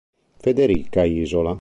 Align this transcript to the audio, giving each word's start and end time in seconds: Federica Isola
Federica 0.41 1.05
Isola 1.21 1.49